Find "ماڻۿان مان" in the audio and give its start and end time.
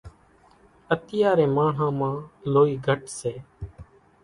1.57-2.13